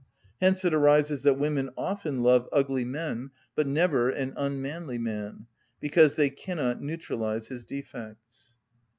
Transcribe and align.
Hence 0.39 0.65
it 0.65 0.73
arises 0.73 1.21
that 1.21 1.37
women 1.37 1.69
often 1.77 2.23
love 2.23 2.49
ugly 2.51 2.83
men, 2.83 3.29
but 3.53 3.67
never 3.67 4.09
an 4.09 4.33
unmanly 4.35 4.97
man, 4.97 5.45
because 5.79 6.15
they 6.15 6.31
cannot 6.31 6.81
neutralise 6.81 7.49
his 7.49 7.63
defects. 7.65 8.57